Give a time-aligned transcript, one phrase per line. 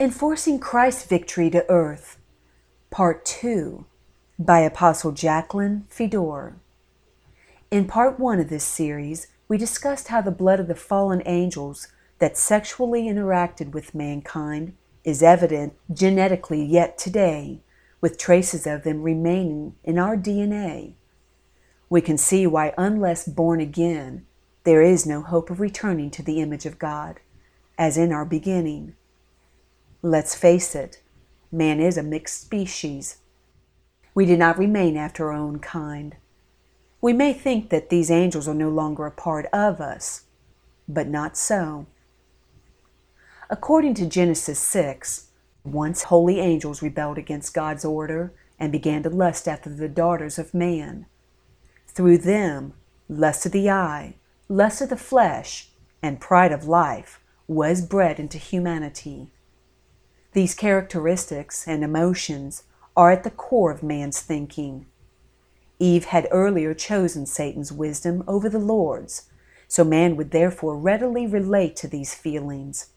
[0.00, 2.18] Enforcing Christ's Victory to Earth,
[2.90, 3.86] Part 2
[4.36, 6.56] by Apostle Jacqueline Fedor.
[7.70, 11.86] In Part 1 of this series, we discussed how the blood of the fallen angels
[12.18, 17.60] that sexually interacted with mankind is evident genetically yet today,
[18.00, 20.94] with traces of them remaining in our DNA.
[21.88, 24.26] We can see why, unless born again,
[24.64, 27.20] there is no hope of returning to the image of God,
[27.78, 28.96] as in our beginning.
[30.06, 31.00] Let's face it,
[31.50, 33.20] man is a mixed species.
[34.14, 36.16] We do not remain after our own kind.
[37.00, 40.24] We may think that these angels are no longer a part of us,
[40.86, 41.86] but not so.
[43.48, 45.28] According to Genesis 6,
[45.64, 50.52] once holy angels rebelled against God's order and began to lust after the daughters of
[50.52, 51.06] man.
[51.86, 52.74] Through them,
[53.08, 54.16] lust of the eye,
[54.50, 55.70] lust of the flesh,
[56.02, 59.30] and pride of life was bred into humanity.
[60.34, 62.64] These characteristics and emotions
[62.96, 64.86] are at the core of man's thinking.
[65.78, 69.30] Eve had earlier chosen Satan's wisdom over the Lord's,
[69.68, 72.90] so man would therefore readily relate to these feelings.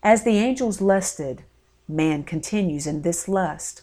[0.00, 1.42] As the angels lusted,
[1.88, 3.82] man continues in this lust.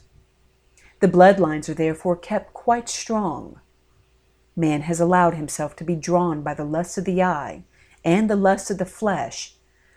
[1.02, 3.60] The bloodlines are therefore kept quite strong.
[4.56, 7.64] Man has allowed himself to be drawn by the lust of the eye
[8.06, 9.56] and the lust of the flesh,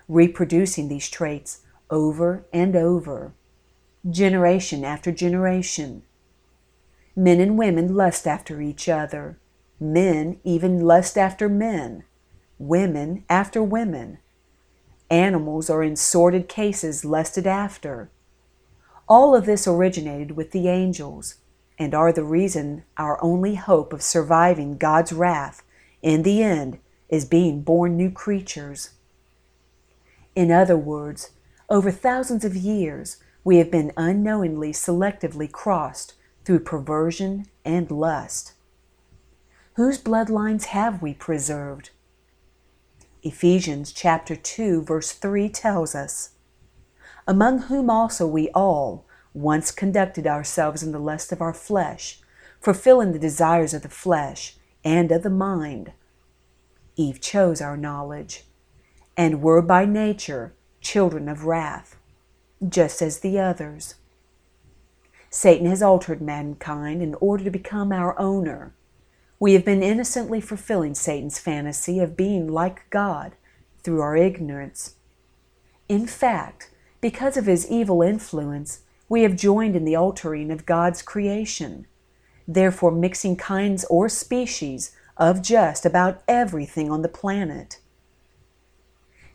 [0.09, 3.33] reproducing these traits over and over,
[4.09, 6.03] generation after generation.
[7.17, 9.39] Men and women lust after each other.
[9.79, 12.05] Men even lust after men.
[12.59, 14.19] Women after women.
[15.11, 18.11] Animals are in sordid cases lusted after.
[19.09, 21.37] All of this originated with the angels
[21.79, 25.63] and are the reason our only hope of surviving God's wrath
[26.03, 28.91] in the end is being born new creatures.
[30.35, 31.31] In other words,
[31.69, 38.53] over thousands of years, we have been unknowingly selectively crossed through perversion and lust.
[39.75, 41.91] Whose bloodlines have we preserved?
[43.23, 46.31] Ephesians chapter 2 verse 3 tells us,
[47.27, 52.21] Among whom also we all once conducted ourselves in the lust of our flesh,
[52.61, 55.93] fulfilling the desires of the flesh and of the mind.
[56.97, 58.45] Eve chose our knowledge,
[59.17, 61.97] and were by nature children of wrath,
[62.69, 63.97] just as the others.
[65.31, 68.73] Satan has altered mankind in order to become our owner.
[69.41, 73.33] We have been innocently fulfilling Satan's fantasy of being like God
[73.83, 74.95] through our ignorance.
[75.89, 76.71] In fact,
[77.01, 81.87] because of his evil influence, we have joined in the altering of God's creation,
[82.47, 87.81] therefore mixing kinds or species of just about everything on the planet.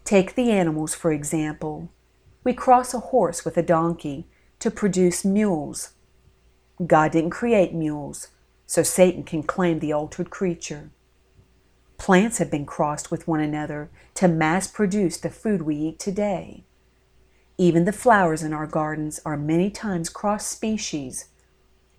[0.10, 1.92] Take the animals, for example.
[2.44, 4.26] We cross a horse with a donkey
[4.58, 5.92] to produce mules.
[6.84, 8.30] God didn't create mules,
[8.66, 10.90] so Satan can claim the altered creature.
[12.00, 16.64] Plants have been crossed with one another to mass produce the food we eat today.
[17.60, 21.26] Even the flowers in our gardens are many times cross species,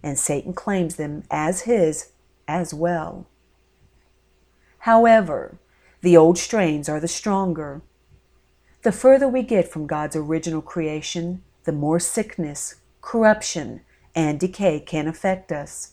[0.03, 2.11] and Satan claims them as his
[2.49, 3.29] as well.
[4.79, 5.61] However,
[6.01, 7.83] the old strains are the stronger,
[8.83, 13.83] the further we get from God's original creation, the more sickness, corruption,
[14.15, 15.93] and decay can affect us.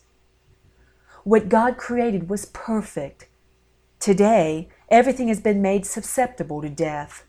[1.23, 3.27] What God created was perfect.
[3.99, 7.25] Today, everything has been made susceptible to death.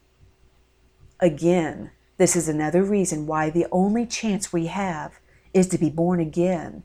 [1.18, 5.18] Again, this is another reason why the only chance we have
[5.52, 6.84] is to be born again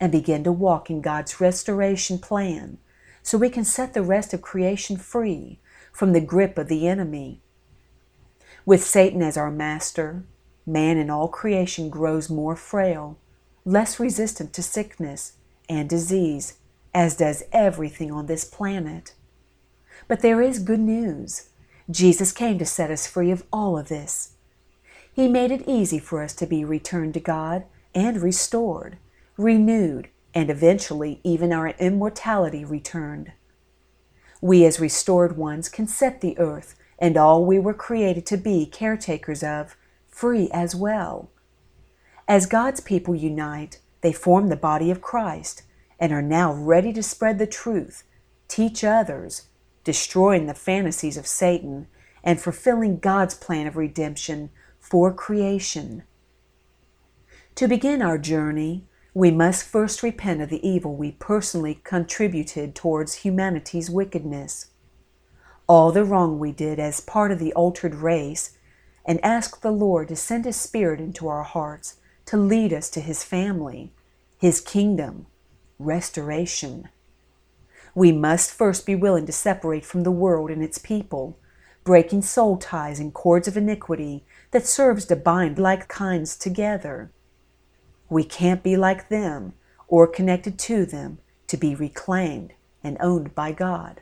[0.00, 2.78] and begin to walk in God's restoration plan
[3.22, 5.60] so we can set the rest of creation free
[5.92, 7.42] from the grip of the enemy
[8.66, 10.24] with Satan as our master,
[10.66, 13.18] man in all creation grows more frail,
[13.64, 15.34] less resistant to sickness
[15.68, 16.58] and disease,
[16.94, 19.14] as does everything on this planet.
[20.08, 21.48] But there is good news.
[21.90, 24.32] Jesus came to set us free of all of this.
[25.12, 27.64] He made it easy for us to be returned to God
[27.94, 28.98] and restored,
[29.36, 33.32] renewed, and eventually even our immortality returned.
[34.40, 38.66] We, as restored ones, can set the earth and all we were created to be
[38.66, 39.76] caretakers of,
[40.08, 41.30] free as well.
[42.26, 45.62] As God's people unite, they form the body of Christ
[45.98, 48.04] and are now ready to spread the truth,
[48.48, 49.48] teach others,
[49.82, 51.86] destroying the fantasies of Satan,
[52.22, 54.50] and fulfilling God's plan of redemption
[54.80, 56.04] for creation.
[57.56, 63.16] To begin our journey, we must first repent of the evil we personally contributed towards
[63.16, 64.70] humanity's wickedness
[65.66, 68.56] all the wrong we did as part of the altered race,
[69.04, 71.96] and ask the Lord to send His Spirit into our hearts
[72.26, 73.92] to lead us to His family,
[74.38, 75.26] His kingdom,
[75.78, 76.88] restoration.
[77.94, 81.38] We must first be willing to separate from the world and its people,
[81.84, 87.10] breaking soul ties and cords of iniquity that serves to bind like kinds together.
[88.08, 89.52] We can't be like them
[89.86, 92.52] or connected to them to be reclaimed
[92.82, 94.00] and owned by God.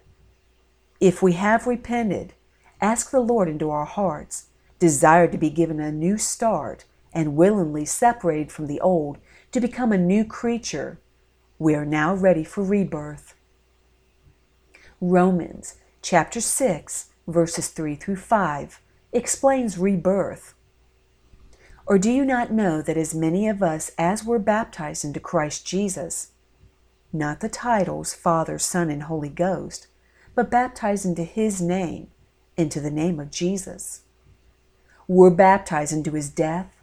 [1.03, 2.33] If we have repented,
[2.81, 4.47] ask the Lord into our hearts,
[4.79, 9.19] desire to be given a new start, and willingly separated from the old
[9.51, 11.01] to become a new creature,
[11.59, 13.35] we are now ready for rebirth.
[15.01, 18.81] Romans chapter 6, verses 3 through 5
[19.13, 20.55] explains rebirth.
[21.85, 25.67] Or do you not know that as many of us as were baptized into Christ
[25.67, 26.31] Jesus,
[27.13, 29.89] not the titles Father, Son, and Holy Ghost,
[30.35, 32.09] but baptized into His name,
[32.57, 34.03] into the name of Jesus,
[35.07, 36.75] were baptized into His death?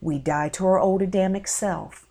[0.00, 2.06] We die to our old Adamic self.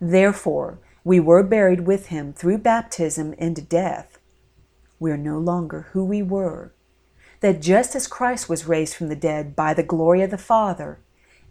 [0.00, 4.18] Therefore, we were buried with Him through baptism into death.
[4.98, 6.72] We are no longer who we were
[7.40, 10.98] that just as Christ was raised from the dead by the glory of the Father,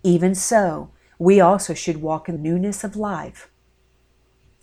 [0.03, 3.49] even so we also should walk in newness of life.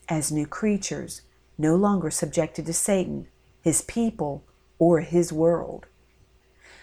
[0.09, 1.23] As new creatures,
[1.59, 3.29] no longer subjected to Satan,
[3.61, 4.45] his people,
[4.79, 5.87] or his world.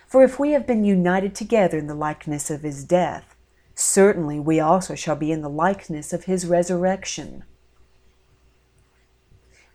[0.07, 3.35] For if we have been united together in the likeness of his death,
[3.75, 7.43] certainly we also shall be in the likeness of his resurrection.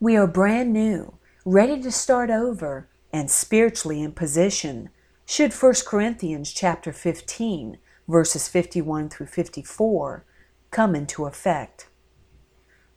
[0.01, 1.15] We are brand new,
[1.45, 4.91] ready to start over and spiritually in position
[5.25, 10.25] should 1 Corinthians chapter 15 verses 51 through 54
[10.71, 11.89] come into effect.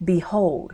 [0.04, 0.74] Behold,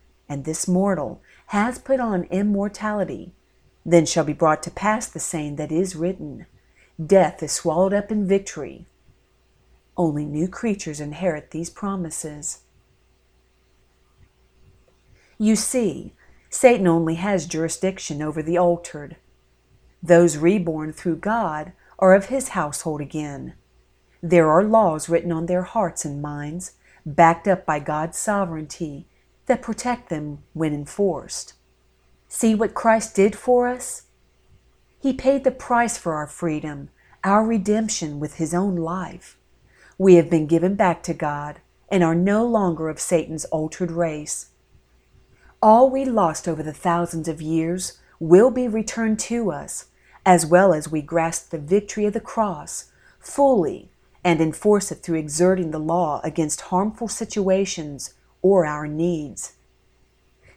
[0.31, 3.33] and this mortal has put on immortality,
[3.85, 6.45] then shall be brought to pass the saying that is written
[7.05, 8.85] Death is swallowed up in victory.
[9.97, 12.61] Only new creatures inherit these promises.
[15.37, 16.13] You see,
[16.49, 19.17] Satan only has jurisdiction over the altered.
[20.01, 23.55] Those reborn through God are of his household again.
[24.23, 26.73] There are laws written on their hearts and minds,
[27.05, 29.07] backed up by God's sovereignty,
[29.51, 31.55] that protect them when enforced.
[32.29, 34.03] See what Christ did for us?
[35.01, 36.87] He paid the price for our freedom,
[37.25, 39.37] our redemption with his own life.
[39.97, 41.59] We have been given back to God
[41.89, 44.51] and are no longer of Satan's altered race.
[45.61, 49.87] All we lost over the thousands of years will be returned to us,
[50.25, 52.85] as well as we grasp the victory of the cross
[53.19, 53.91] fully
[54.23, 59.53] and enforce it through exerting the law against harmful situations or our needs.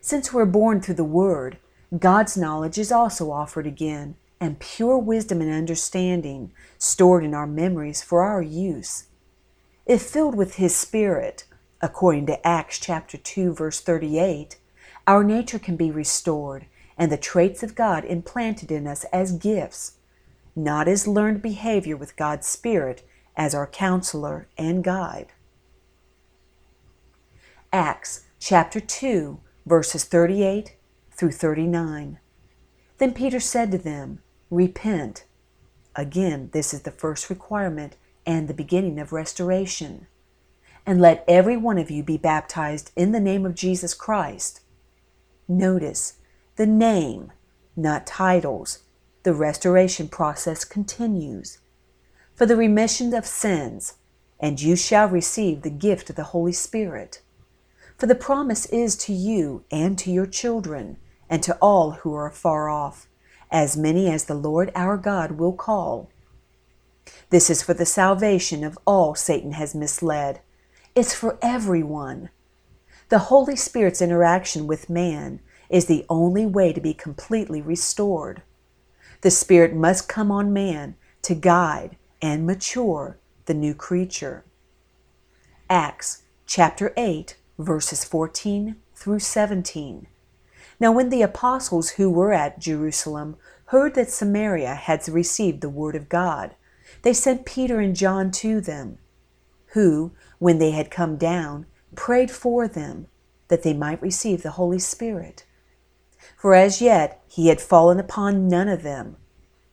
[0.01, 1.59] Since we're born through the Word,
[1.99, 8.03] God's knowledge is also offered again, and pure wisdom and understanding stored in our memories
[8.03, 9.05] for our use.
[9.87, 11.45] If filled with His Spirit,
[11.81, 14.57] according to Acts chapter 2 verse 38,
[15.07, 19.99] our nature can be restored and the traits of God implanted in us as gifts,
[20.57, 25.34] not as learned behavior with God's Spirit as our counselor and guide.
[27.75, 30.77] Acts chapter 2, verses 38
[31.11, 32.21] through 39.
[32.99, 35.25] Then Peter said to them, Repent.
[35.97, 40.07] Again, this is the first requirement and the beginning of restoration.
[40.87, 44.61] And let every one of you be baptized in the name of Jesus Christ
[45.49, 46.19] Notice
[46.55, 47.33] the name,
[47.75, 48.85] not titles.
[49.25, 51.59] The restoration process continues.
[52.37, 53.95] For the remission of sins,
[54.39, 57.21] and you shall receive the gift of the Holy Spirit.
[57.97, 60.97] For the promise is to you and to your children,
[61.31, 63.09] and to all who are far off,
[63.51, 66.11] as many as the Lord our God will call.
[67.31, 70.41] This is for the salvation of all Satan has misled.
[70.95, 72.31] It's for everyone.
[73.11, 78.43] The Holy Spirit's interaction with man is the only way to be completely restored.
[79.21, 84.45] The Spirit must come on man to guide and mature the new creature.
[85.71, 90.07] Acts chapter 8, verses 14 through 17.
[90.81, 95.95] Now, when the apostles who were at Jerusalem heard that Samaria had received the word
[95.95, 96.55] of God,
[97.03, 98.99] they sent Peter and John to them,
[99.69, 103.07] who, when they had come down, prayed for them
[103.49, 105.45] that they might receive the Holy Spirit.
[106.37, 109.17] For as yet he had fallen upon none of them.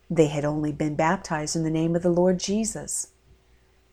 [0.10, 3.08] They had only been baptized in the name of the Lord Jesus.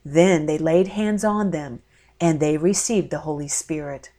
[0.04, 1.82] Then they laid hands on them,
[2.20, 4.10] and they received the Holy Spirit.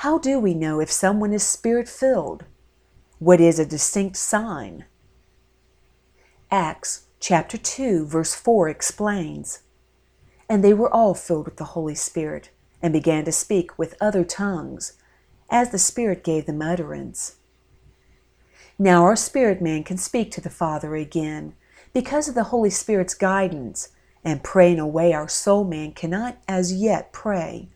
[0.00, 2.44] How do we know if someone is spirit filled?
[3.18, 4.84] What is a distinct sign?
[6.50, 9.60] Acts chapter 2, verse 4 explains
[10.48, 12.50] And they were all filled with the Holy Spirit,
[12.82, 14.92] and began to speak with other tongues,
[15.48, 17.36] as the Spirit gave them utterance.
[18.78, 21.54] Now our spirit man can speak to the Father again
[21.94, 23.88] because of the Holy Spirit's guidance
[24.26, 27.68] and pray in a way our soul man cannot as yet pray.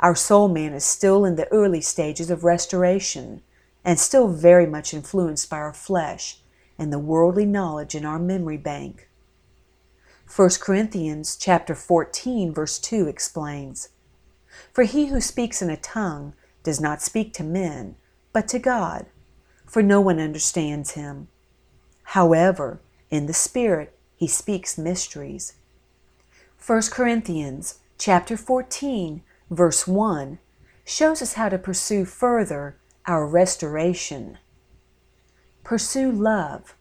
[0.00, 3.42] Our soul man is still in the early stages of restoration
[3.84, 6.40] and still very much influenced by our flesh
[6.78, 9.10] and the worldly knowledge in our memory bank.
[10.34, 13.90] 1 Corinthians chapter 14 verse 2 explains,
[14.72, 17.96] For he who speaks in a tongue does not speak to men,
[18.32, 19.04] but to God,
[19.66, 21.28] for no one understands him.
[22.04, 25.52] However, in the Spirit he speaks mysteries.
[26.66, 30.38] 1 Corinthians chapter 14 verse 1
[30.82, 34.38] shows us how to pursue further our restoration.
[35.62, 36.74] Pursue love.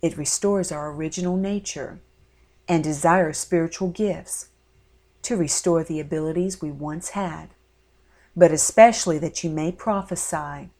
[0.00, 2.00] It restores our original nature
[2.66, 4.48] and desire spiritual gifts
[5.22, 7.50] to restore the abilities we once had,
[8.34, 10.70] but especially that you may prophesy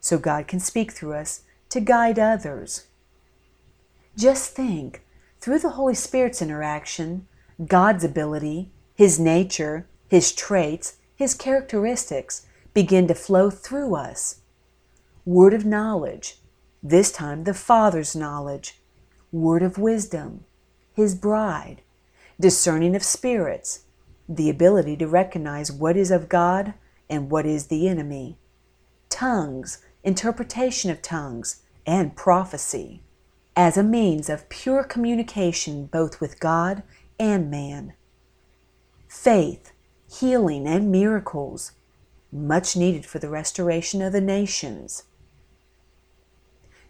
[0.00, 2.86] so God can speak through us to guide others.
[4.16, 5.04] Just think,
[5.40, 7.28] through the Holy Spirit's interaction,
[7.66, 14.40] God's ability, His nature, His traits, His characteristics begin to flow through us.
[15.24, 16.38] Word of knowledge,
[16.82, 18.80] this time the Father's knowledge.
[19.30, 20.44] Word of wisdom,
[20.92, 21.82] His bride.
[22.40, 23.84] Discerning of spirits,
[24.28, 26.74] the ability to recognize what is of God
[27.08, 28.38] and what is the enemy.
[29.08, 33.02] Tongues, interpretation of tongues, and prophecy
[33.54, 36.82] as a means of pure communication both with God
[37.22, 37.92] and man.
[39.06, 39.72] Faith,
[40.10, 41.70] healing, and miracles,
[42.32, 45.04] much needed for the restoration of the nations.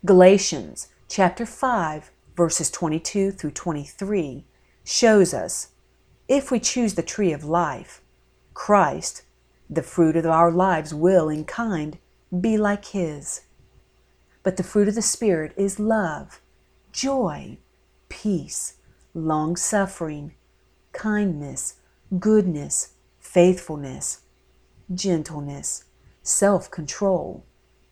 [0.07, 4.45] Galatians chapter 5 verses 22 through 23
[4.85, 5.69] shows us
[6.29, 8.01] if we choose the tree of life,
[8.55, 9.25] Christ,
[9.69, 11.99] the fruit of our lives will in kind
[12.41, 13.43] be like His.
[14.43, 16.41] But the fruit of the Spirit is love,
[16.91, 17.59] joy,
[18.09, 18.79] peace,
[19.15, 20.35] long suffering,
[20.93, 21.75] kindness,
[22.19, 24.21] goodness, faithfulness,
[24.93, 25.85] gentleness,
[26.23, 27.45] self control.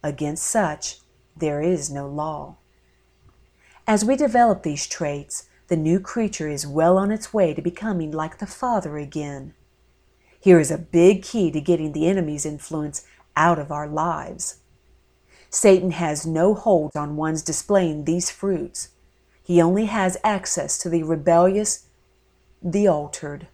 [0.02, 1.00] Against such
[1.36, 2.56] there is no law.
[3.86, 8.10] As we develop these traits, the new creature is well on its way to becoming
[8.10, 9.54] like the Father again.
[10.40, 13.04] Here is a big key to getting the enemy's influence
[13.36, 14.60] out of our lives.
[15.50, 18.88] Satan has no hold on one's displaying these fruits.
[19.50, 21.86] He only has access to the rebellious,
[22.62, 23.48] the altered.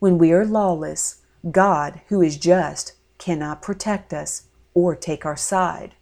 [0.00, 5.94] When we are lawless, God, who is just, cannot protect us or take our side.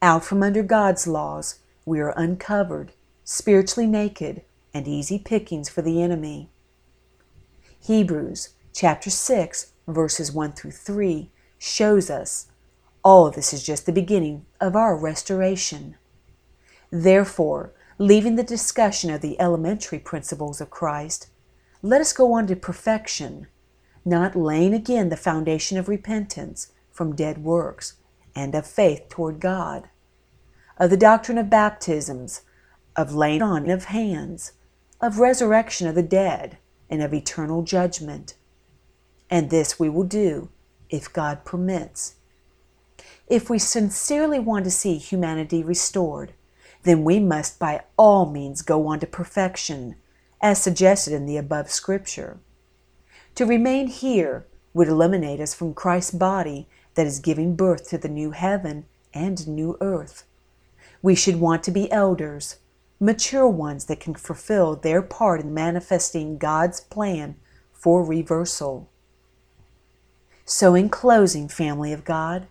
[0.00, 2.92] Out from under God's laws, we are uncovered,
[3.24, 6.50] spiritually naked, and easy pickings for the enemy.
[7.80, 12.46] Hebrews chapter 6, verses 1 through 3 shows us
[13.02, 15.96] all this is just the beginning of our restoration.
[16.94, 21.28] Therefore, leaving the discussion of the elementary principles of Christ,
[21.80, 23.46] let us go on to perfection,
[24.04, 27.94] not laying again the foundation of repentance from dead works
[28.36, 29.88] and of faith toward God,
[30.76, 32.42] of the doctrine of baptisms,
[32.94, 34.52] of laying on of hands,
[35.00, 36.58] of resurrection of the dead,
[36.90, 38.34] and of eternal judgment.
[39.30, 40.50] And this we will do
[40.90, 42.16] if God permits.
[43.28, 46.34] If we sincerely want to see humanity restored,
[46.82, 49.96] then we must by all means go on to perfection,
[50.40, 52.40] as suggested in the above scripture.
[53.36, 58.08] To remain here would eliminate us from Christ's body that is giving birth to the
[58.08, 60.24] new heaven and new earth.
[61.00, 62.56] We should want to be elders,
[63.00, 67.36] mature ones that can fulfill their part in manifesting God's plan
[67.72, 68.88] for reversal.
[70.44, 72.48] So, in closing, family of God,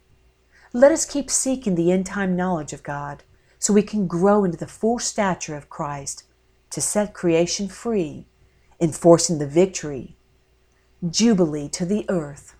[0.74, 3.24] let us keep seeking the end time knowledge of God
[3.62, 6.24] so we can grow into the full stature of Christ
[6.72, 8.26] to set creation free,
[8.80, 10.16] enforcing the victory,
[11.08, 12.56] jubilee to the earth.